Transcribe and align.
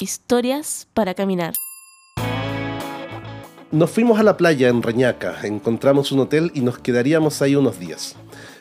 Historias 0.00 0.86
para 0.94 1.12
caminar. 1.14 1.54
Nos 3.72 3.90
fuimos 3.90 4.20
a 4.20 4.22
la 4.22 4.36
playa 4.36 4.68
en 4.68 4.80
Reñaca, 4.80 5.40
encontramos 5.42 6.12
un 6.12 6.20
hotel 6.20 6.52
y 6.54 6.60
nos 6.60 6.78
quedaríamos 6.78 7.42
ahí 7.42 7.56
unos 7.56 7.80
días. 7.80 8.14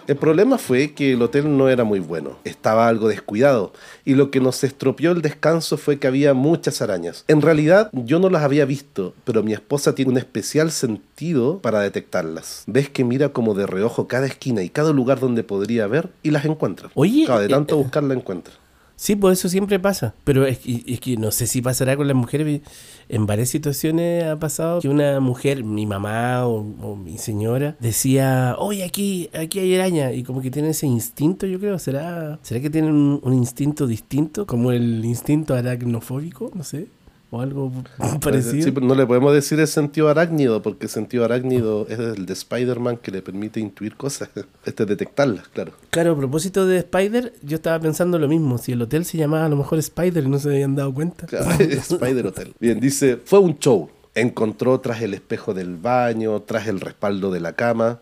El 0.08 0.16
problema 0.16 0.58
fue 0.58 0.96
que 0.96 1.14
el 1.14 1.22
hotel 1.22 1.56
no 1.56 1.70
era 1.70 1.84
muy 1.84 2.00
bueno, 2.00 2.40
estaba 2.44 2.88
algo 2.88 3.08
descuidado 3.08 3.72
y 4.04 4.16
lo 4.16 4.32
que 4.32 4.40
nos 4.40 4.64
estropeó 4.64 5.12
el 5.12 5.22
descanso 5.22 5.78
fue 5.78 6.00
que 6.00 6.08
había 6.08 6.34
muchas 6.34 6.82
arañas. 6.82 7.24
En 7.28 7.44
realidad 7.44 7.92
yo 7.94 8.18
no 8.18 8.32
las 8.32 8.42
había 8.42 8.66
visto, 8.66 9.14
pero 9.24 9.44
mi 9.44 9.54
esposa 9.54 9.94
tiene 9.94 10.14
un 10.14 10.18
especial 10.18 10.72
sentido 10.72 11.60
para 11.60 11.82
detectarlas. 11.82 12.64
Ves 12.66 12.90
que 12.90 13.04
mira 13.04 13.30
como 13.30 13.54
de 13.54 13.68
reojo 13.68 14.08
cada 14.08 14.26
esquina 14.26 14.64
y 14.64 14.72
cada 14.72 14.92
lugar 14.92 15.20
donde 15.20 15.44
podría 15.44 15.86
ver 15.86 16.10
y 16.24 16.32
las 16.32 16.46
encuentra. 16.46 16.90
Oye, 16.96 17.28
de 17.28 17.46
eh, 17.46 17.48
tanto 17.48 17.76
eh, 17.76 17.78
buscar 17.84 18.02
la 18.02 18.16
encuentra. 18.16 18.56
Sí, 19.00 19.16
pues 19.16 19.38
eso 19.38 19.48
siempre 19.48 19.80
pasa. 19.80 20.16
Pero 20.24 20.48
es 20.48 20.58
que, 20.58 20.84
es 20.88 21.00
que 21.00 21.18
no 21.18 21.30
sé 21.32 21.46
si 21.46 21.62
pasará 21.62 21.96
con 21.96 22.08
las 22.08 22.16
mujeres. 22.16 22.62
En 23.10 23.28
varias 23.28 23.50
situaciones 23.50 24.24
ha 24.26 24.38
pasado 24.38 24.82
que 24.82 24.90
una 24.90 25.20
mujer, 25.20 25.64
mi 25.64 25.86
mamá 25.86 26.48
o, 26.48 26.66
o 26.82 26.96
mi 26.96 27.20
señora, 27.20 27.78
decía, 27.80 28.56
oye, 28.58 28.84
aquí, 28.84 29.30
aquí 29.40 29.60
hay 29.60 29.76
araña. 29.76 30.12
Y 30.12 30.24
como 30.24 30.42
que 30.42 30.50
tienen 30.50 30.72
ese 30.72 30.88
instinto, 30.88 31.46
yo 31.46 31.60
creo. 31.60 31.78
¿Será, 31.78 32.40
¿será 32.42 32.60
que 32.60 32.72
tienen 32.72 32.92
un, 32.92 33.22
un 33.24 33.34
instinto 33.34 33.86
distinto? 33.86 34.48
Como 34.48 34.72
el 34.72 35.06
instinto 35.06 35.54
aracnofóbico, 35.54 36.52
no 36.56 36.64
sé. 36.64 36.88
O 37.30 37.42
algo 37.42 37.72
parecido. 38.22 38.64
Sí, 38.64 38.72
pero 38.72 38.86
no 38.86 38.96
le 38.96 39.06
podemos 39.06 39.34
decir 39.34 39.60
el 39.60 39.68
sentido 39.68 40.08
arácnido, 40.08 40.62
porque 40.62 40.86
el 40.86 40.90
sentido 40.90 41.26
arácnido 41.26 41.86
es 41.90 42.00
el 42.00 42.26
de 42.26 42.34
Spider-Man 42.34 42.98
que 42.98 43.12
le 43.12 43.22
permite 43.22 43.60
intuir 43.60 43.96
cosas. 43.98 44.30
Este 44.66 44.84
es 44.84 44.90
detectarlas, 44.90 45.48
claro. 45.50 45.74
Claro, 45.90 46.14
a 46.14 46.18
propósito 46.18 46.66
de 46.66 46.78
Spider, 46.78 47.34
yo 47.42 47.56
estaba 47.56 47.80
pensando 47.80 48.18
lo 48.20 48.28
mismo. 48.28 48.58
Si 48.58 48.72
el 48.72 48.82
hotel 48.82 49.06
se 49.06 49.18
llamaba 49.18 49.46
a 49.46 49.50
lo 49.50 49.58
mejor 49.58 49.80
Spider 49.80 50.24
y 50.24 50.30
no 50.30 50.40
se 50.40 50.50
habían 50.50 50.76
dado 50.76 50.94
cuenta. 50.94 51.26
Claro, 51.26 51.50
Spider 51.60 52.28
Hotel. 52.28 52.54
Bien, 52.60 52.80
dice, 52.80 53.18
fue 53.18 53.40
un 53.40 53.58
show. 53.60 53.90
Encontró 54.16 54.80
tras 54.80 55.02
el 55.02 55.14
espejo 55.14 55.54
del 55.54 55.76
baño, 55.76 56.42
tras 56.42 56.68
el 56.68 56.80
respaldo 56.80 57.32
de 57.32 57.40
la 57.40 57.54
cama. 57.54 58.00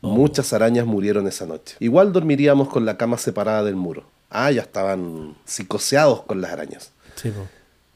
Muchas 0.00 0.52
arañas 0.52 0.86
murieron 0.86 1.26
esa 1.26 1.44
noche. 1.44 1.76
Igual 1.80 2.12
dormiríamos 2.12 2.68
con 2.68 2.86
la 2.86 2.96
cama 2.96 3.18
separada 3.18 3.64
del 3.64 3.76
muro. 3.76 4.04
Ah, 4.30 4.50
ya 4.50 4.62
estaban 4.62 5.36
psicoseados 5.44 6.22
con 6.22 6.40
las 6.40 6.52
arañas. 6.52 6.92
Sí, 7.16 7.30
po. 7.30 7.46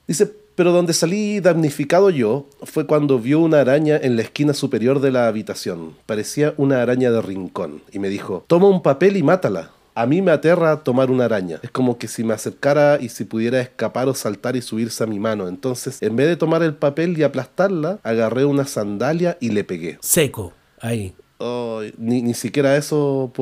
Dice, 0.07 0.31
pero 0.55 0.73
donde 0.73 0.93
salí 0.93 1.41
damnificado 1.41 2.11
yo 2.11 2.47
fue 2.63 2.87
cuando 2.87 3.19
vio 3.19 3.41
una 3.41 3.61
araña 3.61 3.97
en 3.97 4.17
la 4.17 4.23
esquina 4.23 4.55
superior 4.55 5.01
de 5.01 5.11
la 5.11 5.27
habitación. 5.27 5.97
Parecía 6.07 6.55
una 6.57 6.83
araña 6.83 7.11
de 7.11 7.21
rincón. 7.23 7.83
Y 7.93 7.99
me 7.99 8.09
dijo, 8.09 8.45
toma 8.47 8.69
un 8.69 8.83
papel 8.83 9.17
y 9.17 9.23
mátala. 9.23 9.71
A 9.97 10.07
mí 10.07 10.23
me 10.23 10.33
aterra 10.33 10.83
tomar 10.83 11.11
una 11.11 11.27
araña. 11.27 11.61
Es 11.63 11.71
como 11.71 11.99
que 11.99 12.09
si 12.09 12.25
me 12.25 12.35
acercara 12.35 12.99
y 13.01 13.09
si 13.09 13.25
pudiera 13.25 13.61
escapar 13.61 14.09
o 14.09 14.15
saltar 14.15 14.57
y 14.57 14.63
subirse 14.63 15.05
a 15.05 15.07
mi 15.07 15.21
mano. 15.21 15.47
Entonces, 15.47 16.03
en 16.03 16.17
vez 16.17 16.27
de 16.27 16.37
tomar 16.37 16.65
el 16.65 16.75
papel 16.75 17.17
y 17.17 17.23
aplastarla, 17.23 18.01
agarré 18.03 18.45
una 18.45 18.65
sandalia 18.65 19.39
y 19.41 19.51
le 19.51 19.63
pegué. 19.63 19.99
Seco, 20.01 20.53
ahí. 20.81 21.15
Ay, 21.39 21.95
ni, 21.97 22.23
ni 22.23 22.35
siquiera 22.35 22.77
eso, 22.77 23.33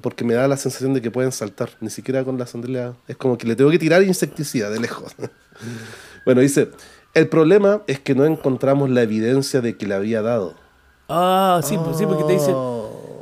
porque 0.00 0.24
me 0.24 0.34
da 0.34 0.46
la 0.46 0.56
sensación 0.56 0.94
de 0.94 1.02
que 1.02 1.10
pueden 1.10 1.32
saltar. 1.32 1.70
Ni 1.80 1.90
siquiera 1.90 2.22
con 2.22 2.38
la 2.38 2.46
sandalia. 2.46 2.94
Es 3.08 3.16
como 3.16 3.36
que 3.36 3.48
le 3.48 3.56
tengo 3.56 3.70
que 3.70 3.78
tirar 3.78 4.02
insecticida 4.04 4.70
de 4.70 4.78
lejos. 4.78 5.16
bueno, 6.28 6.42
dice, 6.42 6.68
el 7.14 7.26
problema 7.28 7.80
es 7.86 8.00
que 8.00 8.14
no 8.14 8.26
encontramos 8.26 8.90
la 8.90 9.00
evidencia 9.00 9.62
de 9.62 9.78
que 9.78 9.86
le 9.86 9.94
había 9.94 10.20
dado. 10.20 10.54
Ah, 11.08 11.62
sí, 11.64 11.78
pues, 11.82 11.96
sí, 11.96 12.04
porque 12.04 12.24
te 12.24 12.34
dicen. 12.34 12.54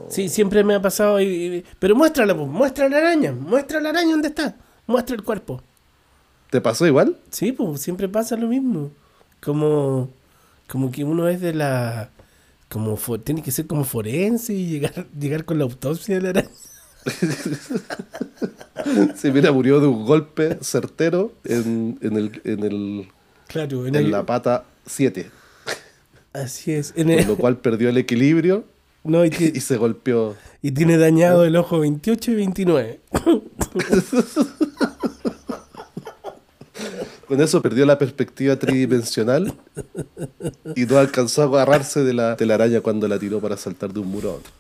Sí, 0.09 0.29
siempre 0.29 0.65
me 0.65 0.75
ha 0.75 0.83
pasado. 0.83 1.21
y- 1.21 1.25
y- 1.59 1.65
pero 1.79 1.95
muéstrala, 1.95 2.35
pues, 2.35 2.49
muestra 2.49 2.89
la 2.89 2.97
araña. 2.99 3.31
Muestra 3.31 3.79
la 3.81 3.91
araña, 3.91 4.11
¿dónde 4.11 4.27
está? 4.27 4.57
Muestra 4.89 5.15
el 5.15 5.23
cuerpo. 5.23 5.63
¿Te 6.51 6.61
pasó 6.61 6.85
igual? 6.85 7.17
Sí, 7.31 7.53
pues 7.53 7.81
siempre 7.81 8.09
pasa 8.09 8.37
lo 8.37 8.49
mismo. 8.49 8.91
Como, 9.41 10.09
como 10.69 10.91
que 10.91 11.05
uno 11.05 11.29
es 11.29 11.41
de 11.41 11.55
la. 11.55 12.11
Como 12.69 12.97
fo- 12.97 13.23
tiene 13.23 13.41
que 13.41 13.53
ser 13.53 13.69
como 13.69 13.85
forense 13.85 14.53
y 14.53 14.67
llegar, 14.67 15.07
llegar 15.17 15.45
con 15.45 15.59
la 15.59 15.65
autopsia 15.65 16.17
de 16.17 16.23
la 16.23 16.31
araña. 16.31 16.51
Sí, 19.17 19.31
mira, 19.33 19.53
murió 19.53 19.81
de 19.81 19.87
un 19.87 20.05
golpe 20.07 20.59
certero 20.61 21.33
en, 21.45 21.99
en 22.03 22.17
el, 22.17 22.41
en, 22.45 22.65
el, 22.65 23.09
Claro, 23.49 23.87
en 23.87 23.95
en 23.97 24.05
el- 24.07 24.11
la 24.11 24.25
pata 24.25 24.65
7. 24.87 25.31
Así 26.33 26.73
es. 26.73 26.93
En 26.97 27.09
Con 27.19 27.27
lo 27.29 27.37
cual 27.37 27.57
perdió 27.59 27.89
el 27.89 27.97
equilibrio 27.97 28.65
no, 29.05 29.25
y 29.25 29.31
se 29.33 29.77
golpeó. 29.77 30.37
y 30.63 30.73
tiene 30.73 30.99
dañado 30.99 31.45
el 31.45 31.57
ojo 31.57 31.79
28 31.81 32.31
y 32.33 32.35
29. 32.35 33.01
Con 37.27 37.41
eso 37.41 37.61
perdió 37.61 37.85
la 37.87 37.99
perspectiva 37.99 38.55
tridimensional 38.57 39.53
y 40.77 40.85
no 40.85 40.99
alcanzó 40.99 41.43
a 41.43 41.47
agarrarse 41.47 42.05
de 42.05 42.15
la 42.15 42.37
telaraña 42.37 42.81
cuando 42.83 43.09
la 43.09 43.19
tiró 43.19 43.41
para 43.41 43.57
saltar 43.57 43.93
de 43.93 43.99
un 43.99 44.07
muro 44.09 44.31
a 44.31 44.35
otro. 44.35 44.53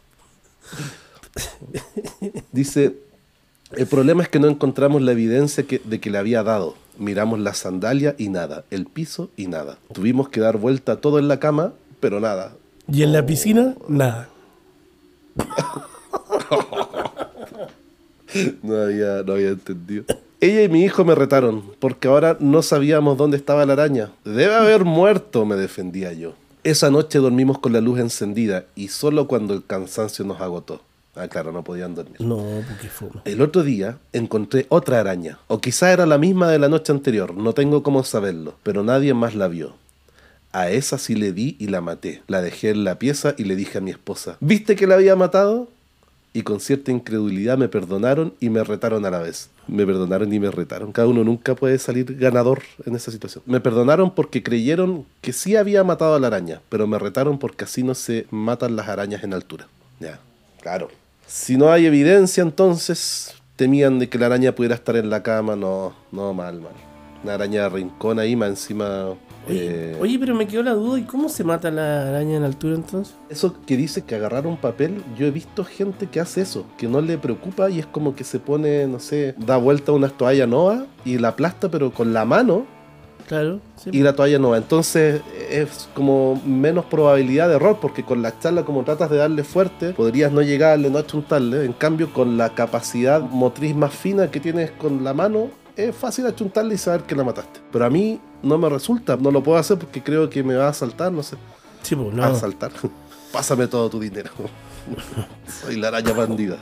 Dice, 2.50 2.96
el 3.76 3.86
problema 3.86 4.22
es 4.22 4.28
que 4.28 4.38
no 4.38 4.48
encontramos 4.48 5.02
la 5.02 5.12
evidencia 5.12 5.64
que- 5.66 5.80
de 5.84 6.00
que 6.00 6.10
le 6.10 6.18
había 6.18 6.42
dado. 6.42 6.74
Miramos 6.98 7.38
la 7.40 7.52
sandalia 7.54 8.14
y 8.18 8.28
nada, 8.28 8.64
el 8.70 8.86
piso 8.86 9.30
y 9.36 9.46
nada. 9.48 9.78
Tuvimos 9.92 10.28
que 10.30 10.40
dar 10.40 10.56
vuelta 10.56 10.96
todo 10.96 11.18
en 11.18 11.28
la 11.28 11.38
cama, 11.38 11.72
pero 12.00 12.20
nada. 12.20 12.52
Y 12.90 13.02
en 13.02 13.12
la 13.12 13.24
piscina, 13.26 13.74
nada. 13.88 14.28
No 18.62 18.76
había, 18.82 19.22
no 19.22 19.34
había 19.34 19.50
entendido. 19.50 20.04
Ella 20.40 20.64
y 20.64 20.68
mi 20.68 20.82
hijo 20.82 21.04
me 21.04 21.14
retaron, 21.14 21.62
porque 21.78 22.08
ahora 22.08 22.36
no 22.40 22.60
sabíamos 22.60 23.16
dónde 23.16 23.36
estaba 23.36 23.64
la 23.64 23.74
araña. 23.74 24.10
Debe 24.24 24.54
haber 24.54 24.84
muerto, 24.84 25.46
me 25.46 25.54
defendía 25.56 26.12
yo. 26.12 26.34
Esa 26.64 26.90
noche 26.90 27.18
dormimos 27.18 27.60
con 27.60 27.72
la 27.72 27.80
luz 27.80 28.00
encendida 28.00 28.64
y 28.74 28.88
solo 28.88 29.28
cuando 29.28 29.54
el 29.54 29.64
cansancio 29.64 30.24
nos 30.24 30.40
agotó. 30.40 30.82
Ah, 31.16 31.28
claro, 31.28 31.50
no 31.50 31.64
podían 31.64 31.94
dormir. 31.94 32.20
No, 32.20 32.62
porque 32.68 32.88
fuma. 32.88 33.22
El 33.24 33.40
otro 33.40 33.62
día 33.62 33.98
encontré 34.12 34.66
otra 34.68 35.00
araña, 35.00 35.38
o 35.48 35.60
quizá 35.60 35.92
era 35.92 36.06
la 36.06 36.18
misma 36.18 36.50
de 36.50 36.58
la 36.58 36.68
noche 36.68 36.92
anterior, 36.92 37.34
no 37.34 37.52
tengo 37.54 37.82
cómo 37.82 38.04
saberlo, 38.04 38.54
pero 38.62 38.82
nadie 38.82 39.14
más 39.14 39.34
la 39.34 39.48
vio. 39.48 39.74
A 40.52 40.70
esa 40.70 40.98
sí 40.98 41.14
le 41.14 41.32
di 41.32 41.56
y 41.58 41.66
la 41.68 41.80
maté. 41.80 42.22
La 42.28 42.40
dejé 42.40 42.70
en 42.70 42.84
la 42.84 42.98
pieza 42.98 43.34
y 43.36 43.44
le 43.44 43.56
dije 43.56 43.78
a 43.78 43.80
mi 43.80 43.90
esposa, 43.90 44.36
¿viste 44.40 44.76
que 44.76 44.86
la 44.86 44.94
había 44.94 45.16
matado? 45.16 45.68
Y 46.32 46.42
con 46.42 46.60
cierta 46.60 46.90
incredulidad 46.90 47.56
me 47.56 47.68
perdonaron 47.68 48.34
y 48.40 48.50
me 48.50 48.62
retaron 48.62 49.06
a 49.06 49.10
la 49.10 49.20
vez. 49.20 49.48
Me 49.68 49.86
perdonaron 49.86 50.30
y 50.32 50.38
me 50.38 50.50
retaron. 50.50 50.92
Cada 50.92 51.08
uno 51.08 51.24
nunca 51.24 51.54
puede 51.54 51.78
salir 51.78 52.14
ganador 52.18 52.62
en 52.84 52.94
esa 52.94 53.10
situación. 53.10 53.42
Me 53.46 53.60
perdonaron 53.60 54.14
porque 54.14 54.42
creyeron 54.42 55.06
que 55.22 55.32
sí 55.32 55.56
había 55.56 55.82
matado 55.82 56.14
a 56.14 56.20
la 56.20 56.26
araña, 56.26 56.60
pero 56.68 56.86
me 56.86 56.98
retaron 56.98 57.38
porque 57.38 57.64
así 57.64 57.82
no 57.82 57.94
se 57.94 58.26
matan 58.30 58.76
las 58.76 58.88
arañas 58.88 59.24
en 59.24 59.32
altura. 59.32 59.66
Ya, 59.98 60.20
claro. 60.60 60.88
Si 61.26 61.56
no 61.56 61.72
hay 61.72 61.86
evidencia, 61.86 62.42
entonces 62.42 63.34
temían 63.56 63.98
de 63.98 64.08
que 64.08 64.18
la 64.18 64.26
araña 64.26 64.54
pudiera 64.54 64.76
estar 64.76 64.96
en 64.96 65.10
la 65.10 65.22
cama. 65.22 65.56
No, 65.56 65.92
no, 66.12 66.32
mal, 66.32 66.60
mal. 66.60 66.72
Una 67.24 67.34
araña 67.34 67.62
de 67.62 67.68
rincón 67.70 68.20
ahí, 68.20 68.36
más 68.36 68.50
encima. 68.50 69.16
Oye, 69.48 69.92
eh, 69.92 69.96
oye, 70.00 70.18
pero 70.18 70.34
me 70.34 70.46
quedó 70.46 70.62
la 70.62 70.74
duda, 70.74 70.98
¿y 70.98 71.02
cómo 71.02 71.28
se 71.28 71.44
mata 71.44 71.70
la 71.70 72.08
araña 72.08 72.36
en 72.36 72.44
altura 72.44 72.74
entonces? 72.74 73.14
Eso 73.28 73.56
que 73.64 73.76
dice 73.76 74.02
que 74.02 74.14
agarrar 74.14 74.46
un 74.46 74.56
papel, 74.56 75.02
yo 75.16 75.26
he 75.26 75.30
visto 75.30 75.64
gente 75.64 76.06
que 76.06 76.20
hace 76.20 76.42
eso, 76.42 76.66
que 76.76 76.88
no 76.88 77.00
le 77.00 77.16
preocupa 77.16 77.70
y 77.70 77.78
es 77.78 77.86
como 77.86 78.16
que 78.16 78.24
se 78.24 78.40
pone, 78.40 78.86
no 78.86 78.98
sé, 78.98 79.34
da 79.38 79.56
vuelta 79.56 79.92
una 79.92 80.08
toalla 80.08 80.46
nova 80.46 80.86
y 81.04 81.18
la 81.18 81.28
aplasta, 81.28 81.70
pero 81.70 81.92
con 81.92 82.12
la 82.12 82.24
mano 82.24 82.66
Claro, 83.26 83.60
sí. 83.76 83.90
y 83.92 84.02
la 84.02 84.14
toalla 84.14 84.38
nova. 84.38 84.56
Entonces 84.56 85.20
es 85.50 85.88
como 85.94 86.40
menos 86.44 86.84
probabilidad 86.84 87.48
de 87.48 87.56
error, 87.56 87.78
porque 87.80 88.04
con 88.04 88.22
la 88.22 88.38
charla, 88.38 88.64
como 88.64 88.84
tratas 88.84 89.10
de 89.10 89.16
darle 89.16 89.42
fuerte, 89.42 89.92
podrías 89.92 90.30
no 90.30 90.42
llegarle, 90.42 90.90
no 90.90 90.98
achuntarle. 90.98 91.64
En 91.64 91.72
cambio, 91.72 92.12
con 92.12 92.36
la 92.36 92.50
capacidad 92.54 93.20
motriz 93.20 93.74
más 93.74 93.92
fina 93.92 94.30
que 94.30 94.38
tienes 94.38 94.70
con 94.70 95.02
la 95.02 95.12
mano, 95.12 95.50
es 95.76 95.94
fácil 95.94 96.26
achuntarle 96.26 96.74
y 96.74 96.78
saber 96.78 97.02
que 97.02 97.14
la 97.14 97.24
mataste. 97.24 97.60
Pero 97.70 97.84
a 97.84 97.90
mí 97.90 98.20
no 98.42 98.58
me 98.58 98.68
resulta, 98.68 99.16
no 99.16 99.30
lo 99.30 99.42
puedo 99.42 99.58
hacer 99.58 99.78
porque 99.78 100.02
creo 100.02 100.30
que 100.30 100.42
me 100.42 100.54
va 100.54 100.66
a 100.66 100.70
asaltar, 100.70 101.12
no 101.12 101.22
sé. 101.22 101.36
Sí, 101.82 101.94
pues, 101.94 102.14
no. 102.14 102.22
A 102.22 102.28
asaltar. 102.28 102.72
Pásame 103.32 103.66
todo 103.66 103.90
tu 103.90 104.00
dinero. 104.00 104.30
Soy 105.62 105.76
la 105.76 105.88
araña 105.88 106.12
bandida. 106.12 106.56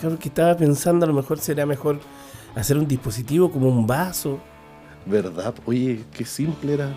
Claro 0.00 0.18
que 0.18 0.28
estaba 0.28 0.56
pensando, 0.56 1.04
a 1.04 1.08
lo 1.08 1.14
mejor 1.14 1.38
será 1.38 1.66
mejor 1.66 1.98
hacer 2.54 2.76
un 2.76 2.86
dispositivo 2.86 3.50
como 3.50 3.68
un 3.68 3.86
vaso. 3.86 4.38
¿Verdad? 5.06 5.54
Oye, 5.66 6.04
qué 6.12 6.24
simple 6.24 6.74
era. 6.74 6.94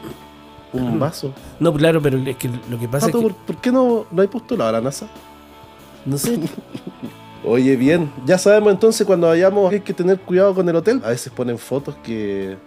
Un 0.74 1.00
vaso. 1.00 1.33
No, 1.59 1.74
claro, 1.74 2.01
pero 2.01 2.18
es 2.18 2.36
que 2.36 2.50
lo 2.69 2.77
que 2.77 2.88
pasa 2.88 3.07
Pato, 3.07 3.19
es 3.19 3.24
que, 3.24 3.30
¿por, 3.33 3.45
por 3.45 3.62
qué 3.62 3.71
no, 3.71 4.06
no 4.12 4.21
hay 4.21 4.27
postulado 4.27 4.69
a 4.69 4.74
la 4.74 4.81
NASA? 4.81 5.07
no 6.06 6.18
sé, 6.18 6.39
Oye, 7.44 7.75
bien, 7.75 8.12
ya 8.25 8.38
sabemos 8.38 8.74
entonces 8.74 9.06
cuando 9.06 9.27
vayamos 9.27 9.71
hay 9.71 9.81
que 9.81 9.94
tener 9.94 10.19
cuidado 10.19 10.56
con 10.56 10.68
el 10.68 10.75
hotel. 10.75 11.01
A 11.06 11.09
veces 11.09 11.31
ponen 11.31 11.57
fotos 11.57 11.95
que, 12.04 12.57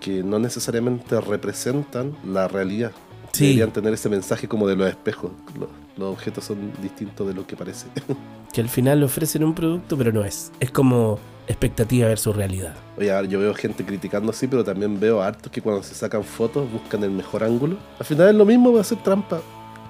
que 0.00 0.22
no 0.22 0.38
necesariamente 0.38 1.20
representan 1.20 2.14
la 2.24 2.46
realidad. 2.46 2.92
Sí. 3.32 3.44
Deberían 3.44 3.72
tener 3.72 3.94
ese 3.94 4.08
mensaje 4.08 4.46
como 4.46 4.68
de 4.68 4.76
los 4.76 4.88
espejos. 4.88 5.30
Los, 5.58 5.68
los 5.96 6.12
objetos 6.12 6.44
son 6.44 6.72
distintos 6.82 7.26
de 7.26 7.34
lo 7.34 7.46
que 7.46 7.56
parece. 7.56 7.86
Que 8.52 8.60
al 8.60 8.68
final 8.68 9.00
le 9.00 9.06
ofrecen 9.06 9.44
un 9.44 9.54
producto, 9.54 9.96
pero 9.96 10.12
no 10.12 10.22
es. 10.26 10.52
Es 10.60 10.70
como 10.70 11.18
expectativa 11.46 12.06
versus 12.08 12.36
realidad. 12.36 12.74
Oye, 12.98 13.10
yo 13.28 13.40
veo 13.40 13.54
gente 13.54 13.82
criticando 13.82 14.30
así, 14.30 14.46
pero 14.46 14.62
también 14.62 15.00
veo 15.00 15.22
hartos 15.22 15.50
que 15.50 15.62
cuando 15.62 15.82
se 15.82 15.94
sacan 15.94 16.22
fotos 16.22 16.70
buscan 16.70 17.02
el 17.02 17.12
mejor 17.12 17.44
ángulo. 17.44 17.78
Al 17.98 18.04
final 18.04 18.28
es 18.28 18.34
lo 18.34 18.44
mismo, 18.44 18.70
va 18.74 18.82
a 18.82 18.84
ser 18.84 18.98
trampa. 18.98 19.40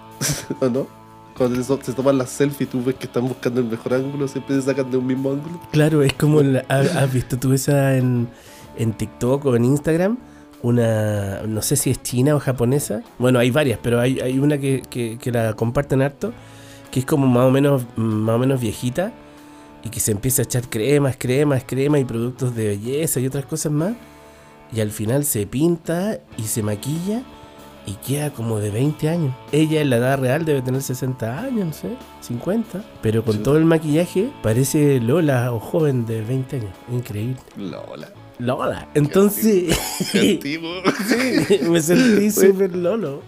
¿O 0.60 0.68
no? 0.68 0.86
Cuando 1.36 1.60
se, 1.60 1.92
toman 1.92 2.18
las 2.18 2.30
selfies, 2.30 2.70
tú 2.70 2.84
ves 2.84 2.94
que 2.94 3.06
están 3.06 3.26
buscando 3.26 3.60
el 3.60 3.66
mejor 3.66 3.94
ángulo, 3.94 4.28
siempre 4.28 4.54
se 4.54 4.62
sacan 4.62 4.90
de 4.90 4.96
un 4.98 5.06
mismo 5.06 5.32
ángulo. 5.32 5.60
Claro, 5.72 6.02
es 6.04 6.12
como. 6.12 6.40
la- 6.42 6.64
¿has, 6.68 6.94
has 6.94 7.12
visto 7.12 7.36
tú 7.38 7.52
esa 7.52 7.96
en, 7.96 8.28
en 8.76 8.92
TikTok 8.92 9.44
o 9.44 9.56
en 9.56 9.64
Instagram? 9.64 10.18
Una. 10.62 11.42
No 11.42 11.60
sé 11.62 11.76
si 11.76 11.90
es 11.90 12.02
china 12.02 12.34
o 12.36 12.40
japonesa. 12.40 13.02
Bueno, 13.18 13.38
hay 13.38 13.50
varias, 13.50 13.78
pero 13.82 14.00
hay, 14.00 14.20
hay 14.20 14.38
una 14.38 14.58
que, 14.58 14.82
que- 14.88 15.18
que 15.20 15.30
la 15.32 15.54
comparten 15.54 16.02
harto. 16.02 16.32
Que 16.90 17.00
es 17.00 17.06
como 17.06 17.26
más 17.26 17.44
o 17.46 17.50
menos, 17.50 17.84
más 17.96 18.36
o 18.36 18.38
menos 18.38 18.60
viejita. 18.60 19.12
Y 19.84 19.88
que 19.88 19.98
se 19.98 20.12
empieza 20.12 20.42
a 20.42 20.44
echar 20.44 20.68
cremas, 20.68 21.16
cremas, 21.18 21.64
cremas 21.66 22.00
y 22.00 22.04
productos 22.04 22.54
de 22.54 22.68
belleza 22.68 23.18
y 23.18 23.26
otras 23.26 23.46
cosas 23.46 23.72
más. 23.72 23.94
Y 24.72 24.80
al 24.80 24.90
final 24.90 25.24
se 25.24 25.46
pinta 25.46 26.18
y 26.36 26.44
se 26.44 26.62
maquilla. 26.62 27.22
Y 27.84 27.94
queda 27.94 28.30
como 28.30 28.60
de 28.60 28.70
20 28.70 29.08
años. 29.08 29.34
Ella 29.50 29.80
en 29.80 29.90
la 29.90 29.96
edad 29.96 30.16
real 30.20 30.44
debe 30.44 30.62
tener 30.62 30.82
60 30.82 31.40
años, 31.40 31.66
no 31.66 31.72
sé, 31.72 31.88
50. 32.20 32.84
Pero 33.02 33.24
con 33.24 33.38
Sí. 33.38 33.42
todo 33.42 33.56
el 33.56 33.64
maquillaje 33.64 34.30
parece 34.40 35.00
Lola 35.00 35.52
o 35.52 35.58
joven 35.58 36.06
de 36.06 36.22
20 36.22 36.56
años. 36.58 36.70
Increíble. 36.92 37.40
Lola. 37.56 38.08
Lola. 38.38 38.88
Entonces, 38.94 39.76
sí, 40.10 40.40
me 41.68 41.80
sentí 41.80 42.30
súper 42.30 42.74
Lolo. 42.74 43.22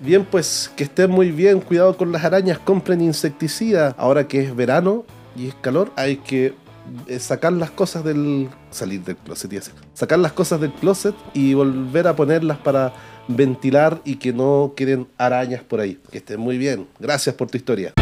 Bien, 0.00 0.24
pues 0.24 0.70
que 0.76 0.84
estén 0.84 1.10
muy 1.10 1.30
bien, 1.30 1.60
cuidado 1.60 1.96
con 1.96 2.12
las 2.12 2.24
arañas, 2.24 2.58
compren 2.58 3.00
insecticida. 3.00 3.94
Ahora 3.96 4.26
que 4.26 4.42
es 4.42 4.54
verano 4.54 5.04
y 5.36 5.48
es 5.48 5.54
calor, 5.54 5.92
hay 5.96 6.16
que 6.16 6.54
eh, 7.06 7.18
sacar 7.18 7.52
las 7.52 7.70
cosas 7.70 8.04
del. 8.04 8.48
salir 8.70 9.02
del 9.02 9.16
closet 9.16 9.52
y 9.52 9.56
hacer. 9.56 9.74
Sacar 9.94 10.18
las 10.18 10.32
cosas 10.32 10.60
del 10.60 10.72
closet 10.72 11.14
y 11.32 11.54
volver 11.54 12.08
a 12.08 12.16
ponerlas 12.16 12.58
para 12.58 12.92
ventilar 13.28 14.00
y 14.04 14.16
que 14.16 14.32
no 14.32 14.74
queden 14.76 15.06
arañas 15.16 15.62
por 15.62 15.80
ahí. 15.80 15.98
Que 16.10 16.18
estén 16.18 16.40
muy 16.40 16.58
bien. 16.58 16.86
Gracias 16.98 17.34
por 17.34 17.48
tu 17.48 17.56
historia. 17.56 17.94